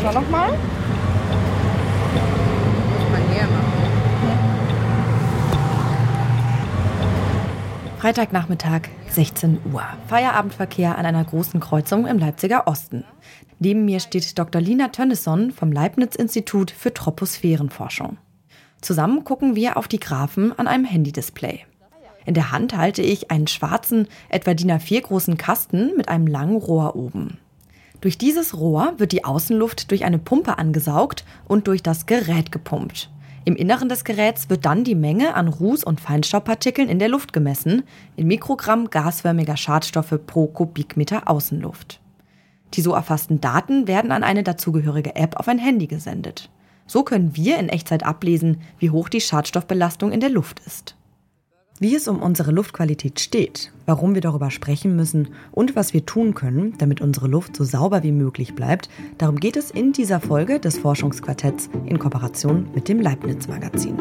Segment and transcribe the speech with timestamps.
[0.00, 0.50] Schau noch mal.
[2.92, 3.78] Muss man hier machen.
[7.98, 9.82] Freitagnachmittag, 16 Uhr.
[10.06, 13.04] Feierabendverkehr an einer großen Kreuzung im Leipziger Osten.
[13.58, 14.60] Neben mir steht Dr.
[14.60, 18.18] Lina Tönnesson vom Leibniz-Institut für Troposphärenforschung.
[18.80, 21.64] Zusammen gucken wir auf die Graphen an einem Handy-Display.
[22.24, 26.56] In der Hand halte ich einen schwarzen, etwa DIN A4 großen Kasten mit einem langen
[26.56, 27.38] Rohr oben.
[28.00, 33.10] Durch dieses Rohr wird die Außenluft durch eine Pumpe angesaugt und durch das Gerät gepumpt.
[33.44, 37.32] Im Inneren des Geräts wird dann die Menge an Ruß- und Feinstaubpartikeln in der Luft
[37.32, 37.82] gemessen,
[38.14, 42.00] in Mikrogramm gasförmiger Schadstoffe pro Kubikmeter Außenluft.
[42.74, 46.50] Die so erfassten Daten werden an eine dazugehörige App auf ein Handy gesendet.
[46.86, 50.97] So können wir in Echtzeit ablesen, wie hoch die Schadstoffbelastung in der Luft ist.
[51.80, 56.34] Wie es um unsere Luftqualität steht, warum wir darüber sprechen müssen und was wir tun
[56.34, 60.58] können, damit unsere Luft so sauber wie möglich bleibt, darum geht es in dieser Folge
[60.58, 63.96] des Forschungsquartetts in Kooperation mit dem Leibniz Magazin.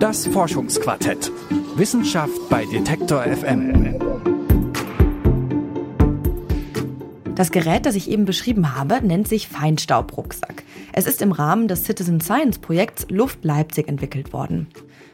[0.00, 1.30] Das Forschungsquartett.
[1.76, 3.94] Wissenschaft bei Detektor FM.
[7.36, 10.64] Das Gerät, das ich eben beschrieben habe, nennt sich Feinstaubrucksack.
[10.92, 14.66] Es ist im Rahmen des Citizen Science Projekts Luft Leipzig entwickelt worden.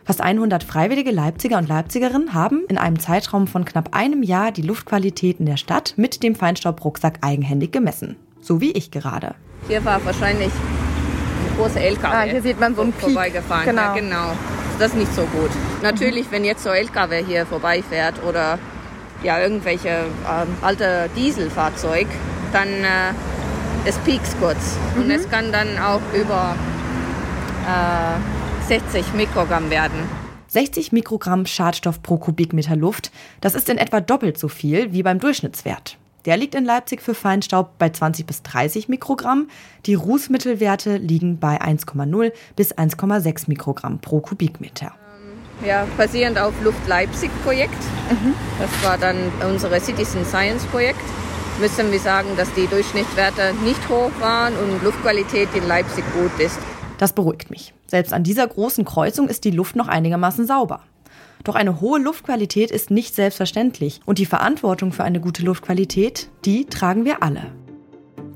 [0.06, 4.62] Fast 100 freiwillige Leipziger und Leipzigerinnen haben in einem Zeitraum von knapp einem Jahr die
[4.62, 8.14] Luftqualität in der Stadt mit dem Feinstaubrucksack eigenhändig gemessen.
[8.40, 9.34] So wie ich gerade.
[9.66, 12.06] Hier war wahrscheinlich ein großer LKW.
[12.06, 13.02] Ah, hier sieht man so einen Peak.
[13.02, 13.64] vorbeigefahren.
[13.64, 13.82] Genau.
[13.82, 14.32] Ja, genau.
[14.78, 15.50] Das ist nicht so gut.
[15.82, 18.60] Natürlich, wenn jetzt so LKW hier vorbeifährt oder
[19.24, 22.06] ja irgendwelche ähm, alte Dieselfahrzeug,
[22.52, 23.12] dann äh,
[23.84, 26.54] es piekt kurz und es kann dann auch über
[27.66, 28.35] äh,
[28.68, 29.96] 60 Mikrogramm werden.
[30.48, 35.20] 60 Mikrogramm Schadstoff pro Kubikmeter Luft, das ist in etwa doppelt so viel wie beim
[35.20, 35.98] Durchschnittswert.
[36.24, 39.48] Der liegt in Leipzig für Feinstaub bei 20 bis 30 Mikrogramm.
[39.86, 44.92] Die Rußmittelwerte liegen bei 1,0 bis 1,6 Mikrogramm pro Kubikmeter.
[45.64, 47.78] Ja, basierend auf Luft Leipzig Projekt.
[48.58, 49.16] Das war dann
[49.48, 50.98] unsere Citizen Science Projekt.
[51.60, 56.58] Müssen wir sagen, dass die Durchschnittswerte nicht hoch waren und Luftqualität in Leipzig gut ist.
[56.98, 57.75] Das beruhigt mich.
[57.86, 60.80] Selbst an dieser großen Kreuzung ist die Luft noch einigermaßen sauber.
[61.44, 66.64] Doch eine hohe Luftqualität ist nicht selbstverständlich und die Verantwortung für eine gute Luftqualität, die
[66.64, 67.52] tragen wir alle.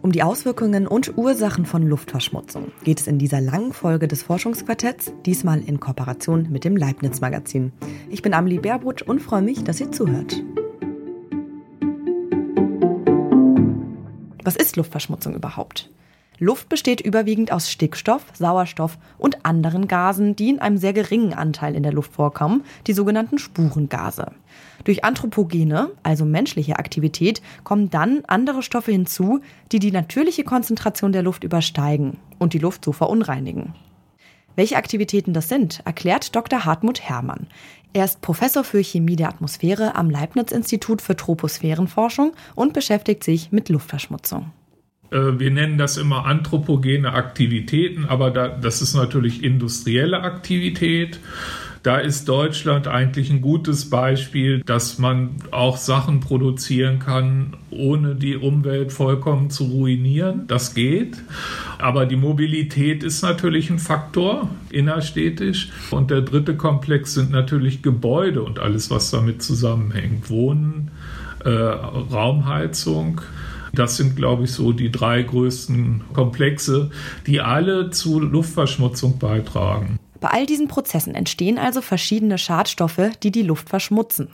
[0.03, 5.13] Um die Auswirkungen und Ursachen von Luftverschmutzung geht es in dieser langen Folge des Forschungsquartetts,
[5.27, 7.73] diesmal in Kooperation mit dem Leibniz Magazin.
[8.09, 10.43] Ich bin Amelie Baerbrot und freue mich, dass ihr zuhört.
[14.43, 15.91] Was ist Luftverschmutzung überhaupt?
[16.43, 21.75] Luft besteht überwiegend aus Stickstoff, Sauerstoff und anderen Gasen, die in einem sehr geringen Anteil
[21.75, 24.33] in der Luft vorkommen, die sogenannten Spurengase.
[24.85, 29.41] Durch Anthropogene, also menschliche Aktivität, kommen dann andere Stoffe hinzu,
[29.71, 33.75] die die natürliche Konzentration der Luft übersteigen und die Luft so verunreinigen.
[34.57, 36.65] Welche Aktivitäten das sind, erklärt Dr.
[36.65, 37.49] Hartmut Herrmann.
[37.93, 43.69] Er ist Professor für Chemie der Atmosphäre am Leibniz-Institut für Troposphärenforschung und beschäftigt sich mit
[43.69, 44.53] Luftverschmutzung.
[45.11, 51.21] Äh, Wir nennen das immer anthropogene Aktivitäten, aber da, das ist natürlich industrielle Aktivität.
[51.83, 58.37] Da ist Deutschland eigentlich ein gutes Beispiel, dass man auch Sachen produzieren kann, ohne die
[58.37, 60.47] Umwelt vollkommen zu ruinieren.
[60.47, 61.17] Das geht.
[61.79, 65.71] Aber die Mobilität ist natürlich ein Faktor innerstädtisch.
[65.91, 70.29] Und der dritte Komplex sind natürlich Gebäude und alles, was damit zusammenhängt.
[70.29, 70.91] Wohnen,
[71.47, 73.23] äh, Raumheizung.
[73.73, 76.91] Das sind, glaube ich, so die drei größten Komplexe,
[77.27, 79.99] die alle zu Luftverschmutzung beitragen.
[80.21, 84.29] Bei all diesen Prozessen entstehen also verschiedene Schadstoffe, die die Luft verschmutzen.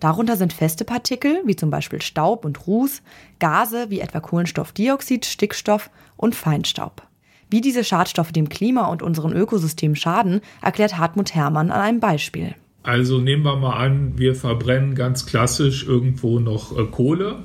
[0.00, 3.02] Darunter sind feste Partikel, wie zum Beispiel Staub und Ruß,
[3.38, 7.02] Gase wie etwa Kohlenstoffdioxid, Stickstoff und Feinstaub.
[7.50, 12.54] Wie diese Schadstoffe dem Klima und unseren Ökosystemen schaden, erklärt Hartmut Herrmann an einem Beispiel.
[12.82, 17.44] Also nehmen wir mal an, wir verbrennen ganz klassisch irgendwo noch äh, Kohle.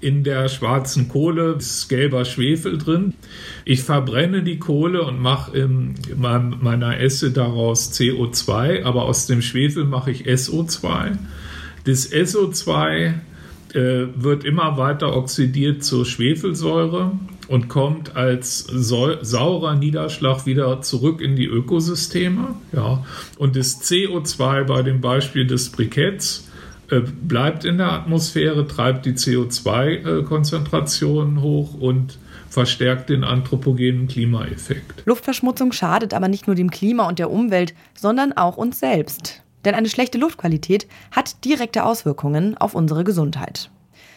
[0.00, 3.14] In der schwarzen Kohle ist gelber Schwefel drin.
[3.64, 9.84] Ich verbrenne die Kohle und mache in meiner Esse daraus CO2, aber aus dem Schwefel
[9.84, 11.16] mache ich SO2.
[11.84, 13.14] Das SO2
[13.74, 17.12] äh, wird immer weiter oxidiert zur Schwefelsäure
[17.48, 22.54] und kommt als sau- saurer Niederschlag wieder zurück in die Ökosysteme.
[22.72, 23.04] Ja.
[23.36, 26.47] Und das CO2 bei dem Beispiel des Briketts
[26.88, 32.18] bleibt in der Atmosphäre, treibt die CO2-Konzentration hoch und
[32.48, 35.02] verstärkt den anthropogenen Klimaeffekt.
[35.04, 39.42] Luftverschmutzung schadet aber nicht nur dem Klima und der Umwelt, sondern auch uns selbst.
[39.64, 43.70] Denn eine schlechte Luftqualität hat direkte Auswirkungen auf unsere Gesundheit.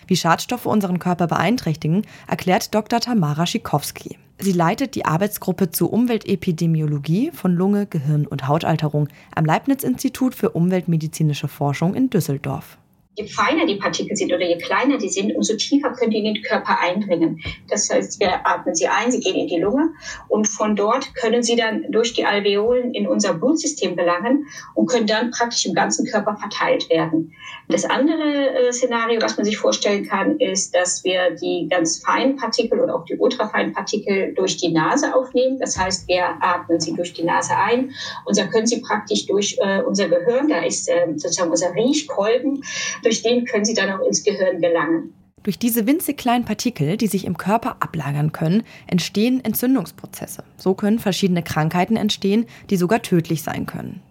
[0.07, 2.99] Wie Schadstoffe unseren Körper beeinträchtigen, erklärt Dr.
[2.99, 4.17] Tamara Schikowski.
[4.41, 11.47] Sie leitet die Arbeitsgruppe zur Umweltepidemiologie von Lunge, Gehirn und Hautalterung am Leibniz-Institut für umweltmedizinische
[11.47, 12.79] Forschung in Düsseldorf
[13.15, 16.33] je feiner die Partikel sind oder je kleiner die sind, umso tiefer können die in
[16.33, 17.41] den Körper eindringen.
[17.69, 19.89] Das heißt, wir atmen sie ein, sie gehen in die Lunge
[20.29, 25.07] und von dort können sie dann durch die Alveolen in unser Blutsystem gelangen und können
[25.07, 27.33] dann praktisch im ganzen Körper verteilt werden.
[27.67, 32.37] Das andere äh, Szenario, was man sich vorstellen kann, ist, dass wir die ganz feinen
[32.37, 35.59] Partikel oder auch die ultrafeinen Partikel durch die Nase aufnehmen.
[35.59, 37.91] Das heißt, wir atmen sie durch die Nase ein
[38.25, 42.63] und dann können sie praktisch durch äh, unser Gehirn, da ist äh, sozusagen unser Riechkolben,
[43.03, 45.13] durch den können sie dann auch ins Gehirn gelangen.
[45.43, 50.43] Durch diese winzig kleinen Partikel, die sich im Körper ablagern können, entstehen Entzündungsprozesse.
[50.57, 54.01] So können verschiedene Krankheiten entstehen, die sogar tödlich sein können.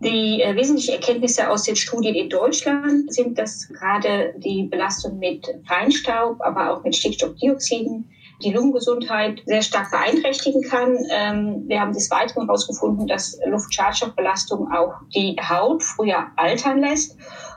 [0.00, 5.46] Die äh, wesentlichen Erkenntnisse aus den Studien in Deutschland sind, dass gerade die Belastung mit
[5.66, 8.10] Feinstaub, aber auch mit Stickstoffdioxiden
[8.44, 10.98] die Lungengesundheit sehr stark beeinträchtigen kann.
[11.10, 17.16] Ähm, wir haben des Weiteren herausgefunden, dass Luftschadstoffbelastung auch die Haut früher altern lässt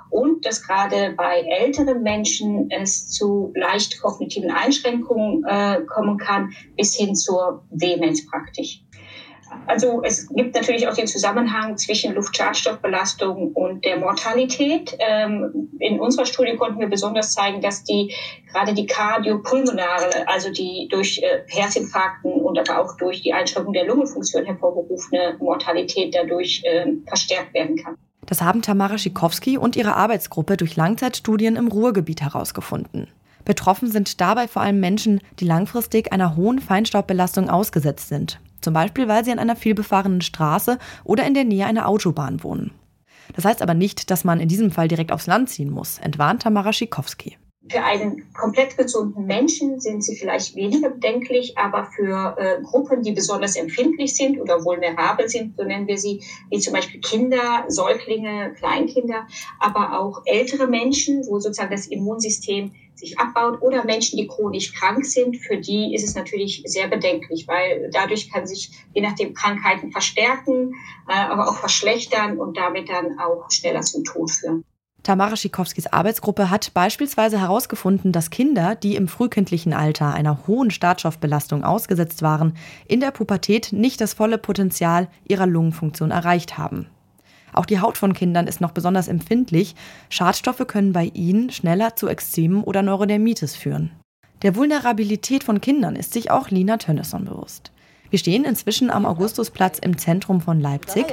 [0.09, 6.95] und dass gerade bei älteren Menschen es zu leicht kognitiven Einschränkungen äh, kommen kann, bis
[6.95, 8.83] hin zur Demenz praktisch.
[9.65, 14.95] Also es gibt natürlich auch den Zusammenhang zwischen Luftschadstoffbelastung und der Mortalität.
[14.99, 18.13] Ähm, in unserer Studie konnten wir besonders zeigen, dass die
[18.51, 23.85] gerade die kardiopulmonare, also die durch äh, Herzinfarkten und aber auch durch die Einschränkung der
[23.85, 27.97] Lungenfunktion hervorgerufene Mortalität dadurch äh, verstärkt werden kann.
[28.29, 33.07] Das haben Tamara Schikowski und ihre Arbeitsgruppe durch Langzeitstudien im Ruhrgebiet herausgefunden.
[33.43, 38.39] Betroffen sind dabei vor allem Menschen, die langfristig einer hohen Feinstaubbelastung ausgesetzt sind.
[38.61, 42.69] Zum Beispiel, weil sie an einer vielbefahrenen Straße oder in der Nähe einer Autobahn wohnen.
[43.33, 46.43] Das heißt aber nicht, dass man in diesem Fall direkt aufs Land ziehen muss, entwarnt
[46.43, 47.35] Tamara Schikowski.
[47.69, 53.11] Für einen komplett gesunden Menschen sind sie vielleicht weniger bedenklich, aber für äh, Gruppen, die
[53.11, 58.55] besonders empfindlich sind oder vulnerabel sind, so nennen wir sie, wie zum Beispiel Kinder, Säuglinge,
[58.57, 59.27] Kleinkinder,
[59.59, 65.05] aber auch ältere Menschen, wo sozusagen das Immunsystem sich abbaut oder Menschen, die chronisch krank
[65.05, 69.91] sind, für die ist es natürlich sehr bedenklich, weil dadurch kann sich je nachdem Krankheiten
[69.91, 70.73] verstärken,
[71.07, 74.65] äh, aber auch verschlechtern und damit dann auch schneller zum Tod führen.
[75.03, 81.63] Tamara Schikowskis Arbeitsgruppe hat beispielsweise herausgefunden, dass Kinder, die im frühkindlichen Alter einer hohen Startstoffbelastung
[81.63, 82.53] ausgesetzt waren,
[82.87, 86.87] in der Pubertät nicht das volle Potenzial ihrer Lungenfunktion erreicht haben.
[87.53, 89.75] Auch die Haut von Kindern ist noch besonders empfindlich.
[90.09, 93.91] Schadstoffe können bei ihnen schneller zu Ekzemen oder Neurodermitis führen.
[94.41, 97.71] Der Vulnerabilität von Kindern ist sich auch Lina Tönnesson bewusst.
[98.09, 101.05] Wir stehen inzwischen am Augustusplatz im Zentrum von Leipzig.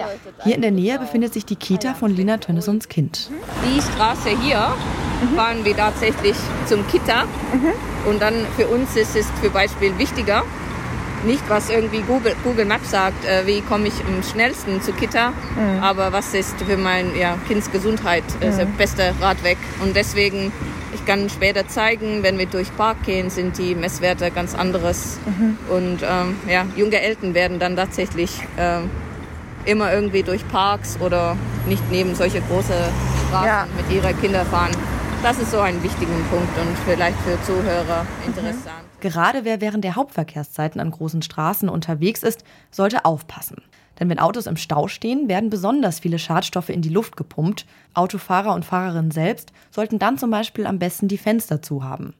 [0.44, 3.30] Hier in der Nähe befindet sich die Kita von Lina Tönnessons Kind.
[3.64, 4.72] Die Straße hier
[5.34, 7.24] fahren wir tatsächlich zum Kita.
[8.06, 10.44] Und dann für uns ist es für Beispiel wichtiger,
[11.26, 15.30] nicht was irgendwie Google, Google Maps sagt, äh, wie komme ich am schnellsten zu Kita,
[15.30, 15.82] mhm.
[15.82, 18.56] aber was ist für mein ja, Kinds Gesundheit äh, mhm.
[18.56, 19.58] der beste Radweg.
[19.82, 20.52] Und deswegen
[21.06, 25.18] kann später zeigen, wenn wir durch Park gehen, sind die Messwerte ganz anderes.
[25.24, 25.58] Mhm.
[25.70, 28.90] Und ähm, ja, junge Eltern werden dann tatsächlich ähm,
[29.64, 31.36] immer irgendwie durch Parks oder
[31.66, 32.74] nicht neben solche große
[33.28, 33.66] Straßen ja.
[33.76, 34.72] mit ihren Kindern fahren.
[35.22, 38.64] Das ist so ein wichtiger Punkt und vielleicht für Zuhörer interessant.
[38.64, 39.00] Mhm.
[39.00, 43.62] Gerade wer während der Hauptverkehrszeiten an großen Straßen unterwegs ist, sollte aufpassen.
[43.98, 47.66] Denn wenn Autos im Stau stehen, werden besonders viele Schadstoffe in die Luft gepumpt.
[47.94, 52.14] Autofahrer und Fahrerinnen selbst sollten dann zum Beispiel am besten die Fenster zu haben.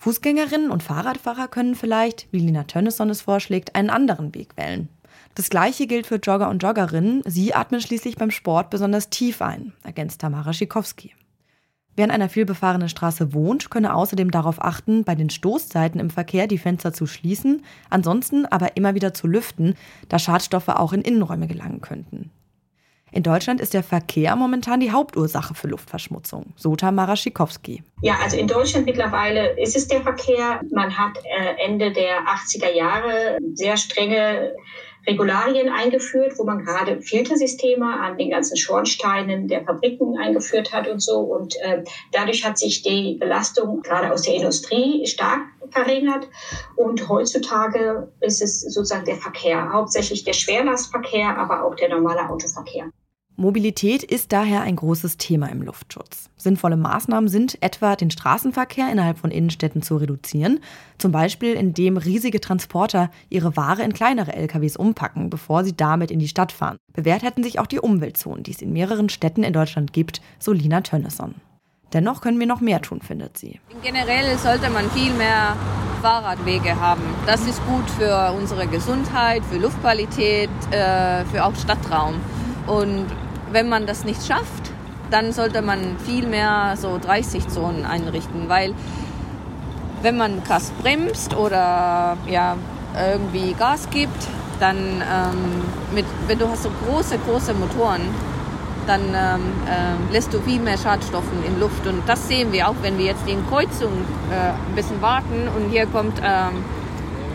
[0.00, 4.88] Fußgängerinnen und Fahrradfahrer können vielleicht, wie Lina Tönnesson es vorschlägt, einen anderen Weg wählen.
[5.34, 7.22] Das gleiche gilt für Jogger und Joggerinnen.
[7.26, 11.12] Sie atmen schließlich beim Sport besonders tief ein, ergänzt Tamara Schikowski.
[11.96, 16.46] Wer an einer vielbefahrenen Straße wohnt, könne außerdem darauf achten, bei den Stoßzeiten im Verkehr
[16.46, 19.74] die Fenster zu schließen, ansonsten aber immer wieder zu lüften,
[20.08, 22.30] da Schadstoffe auch in Innenräume gelangen könnten.
[23.12, 27.82] In Deutschland ist der Verkehr momentan die Hauptursache für Luftverschmutzung, so Tamara Schikowski.
[28.02, 30.60] Ja, also in Deutschland mittlerweile ist es der Verkehr.
[30.70, 34.54] Man hat äh, Ende der 80er Jahre sehr strenge
[35.06, 41.00] Regularien eingeführt, wo man gerade Filtersysteme an den ganzen Schornsteinen der Fabriken eingeführt hat und
[41.00, 41.20] so.
[41.20, 45.40] Und äh, dadurch hat sich die Belastung gerade aus der Industrie stark
[45.70, 46.28] verringert.
[46.76, 52.90] Und heutzutage ist es sozusagen der Verkehr, hauptsächlich der Schwerlastverkehr, aber auch der normale Autoverkehr.
[53.36, 56.28] Mobilität ist daher ein großes Thema im Luftschutz.
[56.36, 60.60] Sinnvolle Maßnahmen sind etwa, den Straßenverkehr innerhalb von Innenstädten zu reduzieren,
[60.98, 66.18] zum Beispiel indem riesige Transporter ihre Ware in kleinere LKWs umpacken, bevor sie damit in
[66.18, 66.76] die Stadt fahren.
[66.92, 70.52] Bewährt hätten sich auch die Umweltzonen, die es in mehreren Städten in Deutschland gibt, so
[70.52, 71.34] Lina Tönnesson.
[71.92, 73.58] Dennoch können wir noch mehr tun, findet sie.
[73.82, 75.56] Generell sollte man viel mehr
[76.02, 77.02] Fahrradwege haben.
[77.26, 82.14] Das ist gut für unsere Gesundheit, für Luftqualität, äh, für auch Stadtraum.
[82.70, 83.06] Und
[83.50, 84.70] wenn man das nicht schafft,
[85.10, 88.74] dann sollte man viel mehr so 30-Zonen einrichten, weil
[90.02, 92.56] wenn man krass bremst oder ja,
[92.96, 94.28] irgendwie Gas gibt,
[94.60, 95.62] dann ähm,
[95.94, 98.02] mit, wenn du hast so große, große Motoren,
[98.86, 101.86] dann ähm, äh, lässt du viel mehr Schadstoffen in Luft.
[101.86, 103.92] Und das sehen wir auch, wenn wir jetzt in Kreuzung
[104.30, 106.64] äh, ein bisschen warten und hier kommt ähm,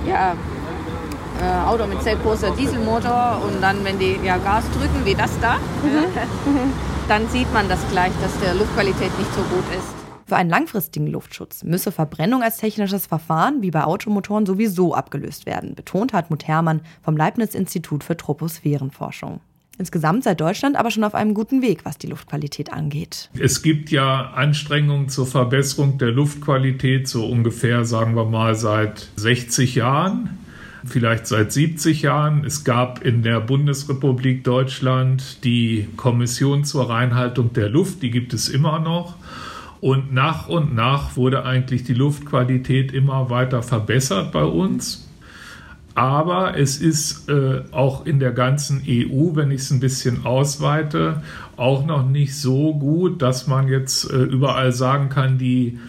[0.08, 0.34] ja,
[1.42, 5.38] äh, Auto mit sehr großer Dieselmotor und dann, wenn die ja, Gas drücken, wie das
[5.40, 6.72] da, mhm.
[7.08, 10.06] dann sieht man das gleich, dass der Luftqualität nicht so gut ist.
[10.28, 15.76] Für einen langfristigen Luftschutz müsse Verbrennung als technisches Verfahren wie bei Automotoren sowieso abgelöst werden,
[15.76, 19.40] betont Hartmut Herrmann vom Leibniz-Institut für Troposphärenforschung.
[19.78, 23.30] Insgesamt sei Deutschland aber schon auf einem guten Weg, was die Luftqualität angeht.
[23.38, 29.76] Es gibt ja Anstrengungen zur Verbesserung der Luftqualität, so ungefähr, sagen wir mal, seit 60
[29.76, 30.40] Jahren
[30.86, 32.44] vielleicht seit 70 Jahren.
[32.46, 38.50] Es gab in der Bundesrepublik Deutschland die Kommission zur Reinhaltung der Luft, die gibt es
[38.50, 39.16] immer noch.
[39.82, 45.08] Und nach und nach wurde eigentlich die Luftqualität immer weiter verbessert bei uns.
[45.96, 51.22] Aber es ist äh, auch in der ganzen EU, wenn ich es ein bisschen ausweite,
[51.56, 55.80] auch noch nicht so gut, dass man jetzt äh, überall sagen kann, die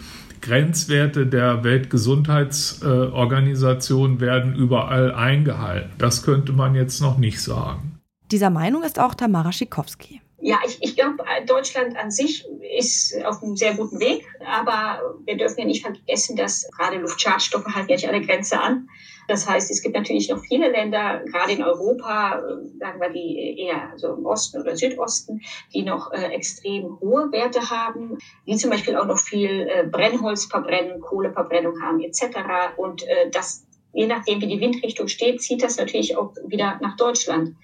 [0.47, 5.91] Grenzwerte der Weltgesundheitsorganisation werden überall eingehalten.
[5.97, 7.99] Das könnte man jetzt noch nicht sagen.
[8.31, 10.21] Dieser Meinung ist auch Tamara Schikowski.
[10.39, 12.45] Ja, ich, ich glaube, Deutschland an sich
[12.77, 17.65] ist auf einem sehr guten Weg, aber wir dürfen ja nicht vergessen, dass gerade Luftschadstoffe
[17.65, 18.87] halten ja nicht alle Grenze an.
[19.27, 22.41] Das heißt, es gibt natürlich noch viele Länder, gerade in Europa,
[22.79, 25.41] sagen wir die eher so im Osten oder Südosten,
[25.73, 31.01] die noch äh, extrem hohe Werte haben, die zum Beispiel auch noch viel äh, Brennholzverbrennung,
[31.01, 32.37] Kohleverbrennung haben etc.
[32.77, 36.95] Und äh, das, je nachdem, wie die Windrichtung steht, zieht das natürlich auch wieder nach
[36.95, 37.55] Deutschland.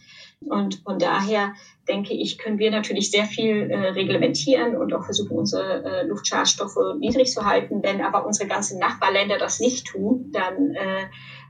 [0.49, 1.53] Und von daher
[1.87, 6.97] denke ich, können wir natürlich sehr viel äh, reglementieren und auch versuchen, unsere äh, Luftschadstoffe
[6.99, 7.83] niedrig zu halten.
[7.83, 11.05] Wenn aber unsere ganzen Nachbarländer das nicht tun, dann äh,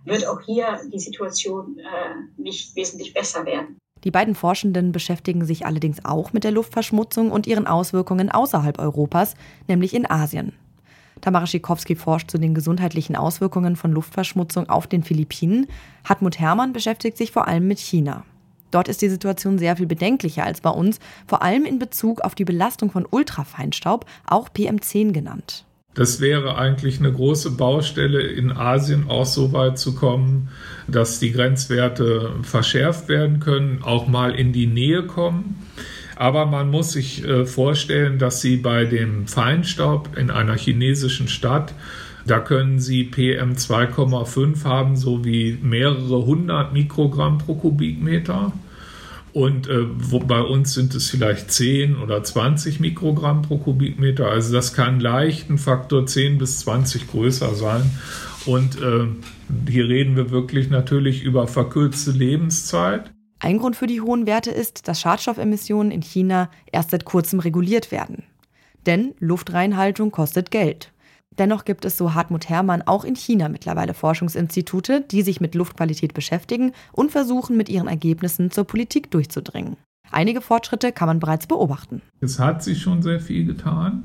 [0.05, 3.77] wird auch hier die Situation äh, nicht wesentlich besser werden.
[4.03, 9.36] Die beiden Forschenden beschäftigen sich allerdings auch mit der Luftverschmutzung und ihren Auswirkungen außerhalb Europas,
[9.67, 10.53] nämlich in Asien.
[11.22, 15.67] Tamara Schikowski forscht zu den gesundheitlichen Auswirkungen von Luftverschmutzung auf den Philippinen.
[16.03, 18.25] Hartmut Herrmann beschäftigt sich vor allem mit China.
[18.72, 22.36] Dort ist die Situation sehr viel bedenklicher als bei uns, vor allem in Bezug auf
[22.36, 25.63] die Belastung von Ultrafeinstaub, auch PM10 genannt.
[25.95, 30.50] Das wäre eigentlich eine große Baustelle in Asien auch so weit zu kommen,
[30.88, 35.55] dass die Grenzwerte verschärft werden können, auch mal in die Nähe kommen.
[36.15, 41.73] Aber man muss sich äh, vorstellen, dass Sie bei dem Feinstaub in einer chinesischen Stadt,
[42.25, 48.53] da können Sie PM 2,5 haben, so wie mehrere hundert Mikrogramm pro Kubikmeter.
[49.33, 54.27] Und äh, wo, bei uns sind es vielleicht 10 oder 20 Mikrogramm pro Kubikmeter.
[54.29, 57.89] Also das kann leicht ein Faktor 10 bis 20 größer sein.
[58.45, 59.07] Und äh,
[59.69, 63.11] hier reden wir wirklich natürlich über verkürzte Lebenszeit.
[63.39, 67.91] Ein Grund für die hohen Werte ist, dass Schadstoffemissionen in China erst seit kurzem reguliert
[67.91, 68.23] werden.
[68.85, 70.92] Denn Luftreinhaltung kostet Geld.
[71.37, 76.13] Dennoch gibt es, so Hartmut Herrmann, auch in China mittlerweile Forschungsinstitute, die sich mit Luftqualität
[76.13, 79.77] beschäftigen und versuchen, mit ihren Ergebnissen zur Politik durchzudringen.
[80.11, 82.01] Einige Fortschritte kann man bereits beobachten.
[82.19, 84.03] Es hat sich schon sehr viel getan.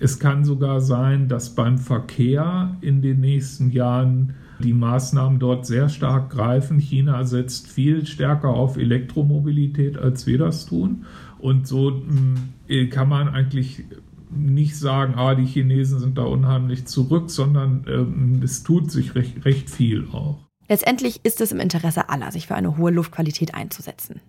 [0.00, 5.88] Es kann sogar sein, dass beim Verkehr in den nächsten Jahren die Maßnahmen dort sehr
[5.88, 6.78] stark greifen.
[6.78, 11.04] China setzt viel stärker auf Elektromobilität, als wir das tun.
[11.38, 13.84] Und so mm, kann man eigentlich
[14.30, 19.44] nicht sagen, ah, die Chinesen sind da unheimlich zurück, sondern ähm, es tut sich recht,
[19.44, 20.38] recht viel auch.
[20.68, 24.20] Letztendlich ist es im Interesse aller, sich für eine hohe Luftqualität einzusetzen.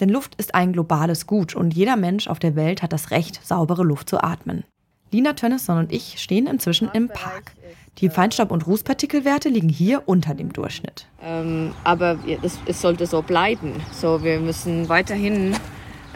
[0.00, 3.44] Denn Luft ist ein globales Gut und jeder Mensch auf der Welt hat das Recht,
[3.44, 4.64] saubere Luft zu atmen.
[5.12, 7.52] Lina Tönnesson und ich stehen inzwischen im Park.
[7.98, 11.06] Die Feinstaub- und Rußpartikelwerte liegen hier unter dem Durchschnitt.
[11.22, 13.74] Ähm, aber es, es sollte so bleiben.
[13.92, 15.54] So, wir müssen weiterhin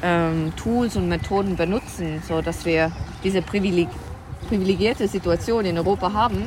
[0.04, 2.92] ähm, Tools und Methoden benutzen, sodass wir
[3.24, 3.88] diese privileg
[4.46, 6.44] privilegierte Situation in Europa haben,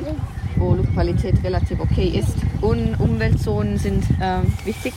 [0.54, 2.36] wo Luftqualität relativ okay ist.
[2.60, 4.94] Und Umweltzonen sind ähm, wichtig,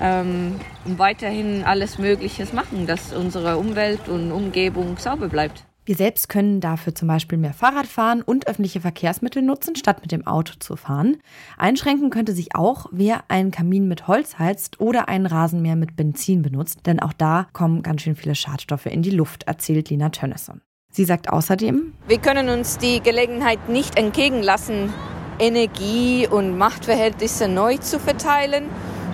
[0.00, 5.64] ähm, und weiterhin alles Mögliche machen, dass unsere Umwelt und Umgebung sauber bleibt.
[5.84, 10.12] Wir selbst können dafür zum Beispiel mehr Fahrrad fahren und öffentliche Verkehrsmittel nutzen, statt mit
[10.12, 11.16] dem Auto zu fahren.
[11.58, 16.42] Einschränken könnte sich auch, wer einen Kamin mit Holz heizt oder einen Rasenmäher mit Benzin
[16.42, 20.60] benutzt, denn auch da kommen ganz schön viele Schadstoffe in die Luft, erzählt Lina Tönnesson.
[20.92, 24.92] Sie sagt außerdem, wir können uns die Gelegenheit nicht entgegen lassen,
[25.40, 28.66] Energie und Machtverhältnisse neu zu verteilen,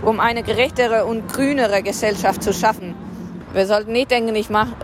[0.02, 2.94] um eine gerechtere und grünere Gesellschaft zu schaffen.
[3.54, 4.74] Wir sollten nicht denken, ich mache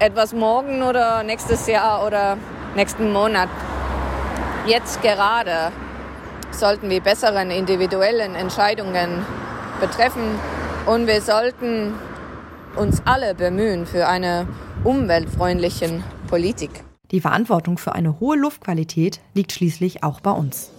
[0.00, 2.38] etwas morgen oder nächstes Jahr oder
[2.74, 3.50] nächsten Monat.
[4.66, 5.72] Jetzt gerade
[6.52, 9.24] sollten wir besseren individuellen Entscheidungen
[9.78, 10.38] betreffen
[10.86, 11.94] und wir sollten
[12.76, 14.48] uns alle bemühen für eine
[14.84, 16.70] umweltfreundliche Politik.
[17.10, 20.70] Die Verantwortung für eine hohe Luftqualität liegt schließlich auch bei uns.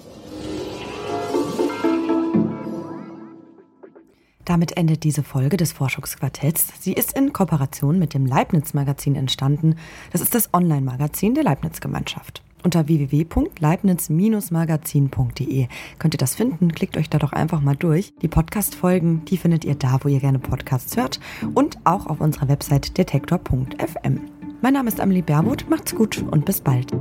[4.45, 6.67] Damit endet diese Folge des Forschungsquartetts.
[6.79, 9.75] Sie ist in Kooperation mit dem Leibniz-Magazin entstanden.
[10.11, 12.43] Das ist das Online-Magazin der Leibniz-Gemeinschaft.
[12.63, 15.67] Unter www.leibniz-magazin.de
[15.97, 16.71] könnt ihr das finden.
[16.73, 18.13] Klickt euch da doch einfach mal durch.
[18.21, 21.19] Die Podcast-Folgen, die findet ihr da, wo ihr gerne Podcasts hört
[21.55, 24.21] und auch auf unserer Website detektor.fm.
[24.61, 25.67] Mein Name ist Amelie Baermuth.
[25.69, 26.91] Macht's gut und bis bald.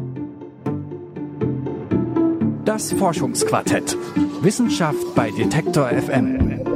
[2.64, 3.97] Das Forschungsquartett.
[4.40, 6.69] Wissenschaft bei Detektor FM.